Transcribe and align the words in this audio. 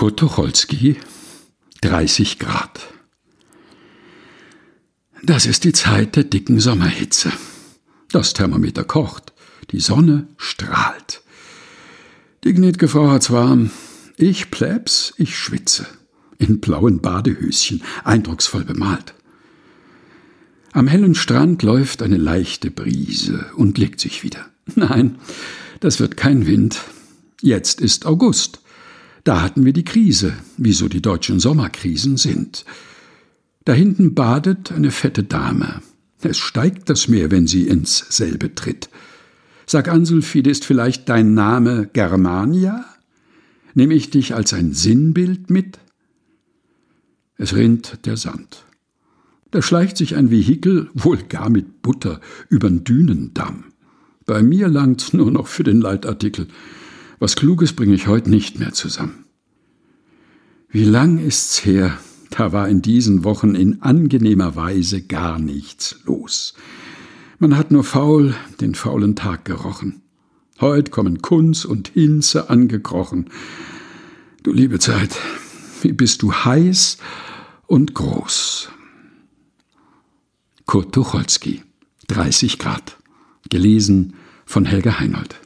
Kurt 0.00 0.18
Tucholsky, 0.18 0.96
30 1.82 2.38
Grad. 2.38 2.80
Das 5.22 5.44
ist 5.44 5.64
die 5.64 5.74
Zeit 5.74 6.16
der 6.16 6.24
dicken 6.24 6.58
Sommerhitze. 6.58 7.30
Das 8.10 8.32
Thermometer 8.32 8.82
kocht, 8.84 9.34
die 9.72 9.80
Sonne 9.80 10.26
strahlt. 10.38 11.20
Die 12.44 12.54
gnädige 12.54 12.88
Frau 12.88 13.10
hat's 13.10 13.30
warm. 13.30 13.72
Ich 14.16 14.50
plebs, 14.50 15.12
ich 15.18 15.36
schwitze. 15.36 15.86
In 16.38 16.60
blauen 16.60 17.02
Badehöschen, 17.02 17.82
eindrucksvoll 18.02 18.64
bemalt. 18.64 19.12
Am 20.72 20.86
hellen 20.88 21.14
Strand 21.14 21.62
läuft 21.62 22.00
eine 22.00 22.16
leichte 22.16 22.70
Brise 22.70 23.50
und 23.54 23.76
legt 23.76 24.00
sich 24.00 24.22
wieder. 24.22 24.48
Nein, 24.74 25.18
das 25.80 26.00
wird 26.00 26.16
kein 26.16 26.46
Wind. 26.46 26.80
Jetzt 27.42 27.82
ist 27.82 28.06
August. 28.06 28.60
Da 29.24 29.42
hatten 29.42 29.64
wir 29.64 29.72
die 29.72 29.84
Krise, 29.84 30.32
wie 30.56 30.72
so 30.72 30.88
die 30.88 31.02
deutschen 31.02 31.40
Sommerkrisen 31.40 32.16
sind. 32.16 32.64
Da 33.64 33.72
hinten 33.72 34.14
badet 34.14 34.72
eine 34.72 34.90
fette 34.90 35.24
Dame. 35.24 35.82
Es 36.22 36.38
steigt 36.38 36.90
das 36.90 37.08
Meer, 37.08 37.30
wenn 37.30 37.46
sie 37.46 37.66
ins 37.66 37.98
selbe 38.08 38.54
tritt. 38.54 38.90
Sag 39.66 39.88
Ansulfide, 39.88 40.50
ist 40.50 40.64
vielleicht 40.64 41.08
dein 41.08 41.34
Name 41.34 41.88
Germania? 41.92 42.84
Nehm 43.74 43.90
ich 43.90 44.10
dich 44.10 44.34
als 44.34 44.52
ein 44.52 44.72
Sinnbild 44.72 45.50
mit? 45.50 45.78
Es 47.36 47.54
rinnt 47.54 48.04
der 48.04 48.16
Sand. 48.16 48.64
Da 49.50 49.62
schleicht 49.62 49.96
sich 49.96 50.16
ein 50.16 50.30
Vehikel, 50.30 50.90
wohl 50.94 51.18
gar 51.18 51.50
mit 51.50 51.82
Butter, 51.82 52.20
übern 52.48 52.84
Dünendamm. 52.84 53.64
Bei 54.26 54.42
mir 54.42 54.68
langt's 54.68 55.12
nur 55.12 55.30
noch 55.30 55.46
für 55.46 55.64
den 55.64 55.80
Leitartikel. 55.80 56.48
Was 57.20 57.36
Kluges 57.36 57.74
bringe 57.74 57.94
ich 57.94 58.06
heute 58.06 58.30
nicht 58.30 58.58
mehr 58.58 58.72
zusammen. 58.72 59.26
Wie 60.70 60.84
lang 60.84 61.18
ist's 61.18 61.66
her, 61.66 61.98
da 62.30 62.52
war 62.52 62.66
in 62.66 62.80
diesen 62.80 63.24
Wochen 63.24 63.54
in 63.54 63.82
angenehmer 63.82 64.56
Weise 64.56 65.02
gar 65.02 65.38
nichts 65.38 66.00
los. 66.06 66.54
Man 67.38 67.58
hat 67.58 67.72
nur 67.72 67.84
faul 67.84 68.34
den 68.62 68.74
faulen 68.74 69.16
Tag 69.16 69.44
gerochen. 69.44 70.00
Heut 70.62 70.90
kommen 70.90 71.20
Kunz 71.20 71.66
und 71.66 71.88
Hinze 71.88 72.48
angekrochen. 72.48 73.28
Du 74.42 74.50
liebe 74.50 74.78
Zeit, 74.78 75.14
wie 75.82 75.92
bist 75.92 76.22
du 76.22 76.32
heiß 76.32 76.96
und 77.66 77.92
groß. 77.92 78.70
Kurt 80.64 80.94
Tucholsky, 80.94 81.64
30 82.08 82.58
Grad. 82.58 82.96
Gelesen 83.50 84.14
von 84.46 84.64
Helga 84.64 84.98
Heinold. 85.00 85.38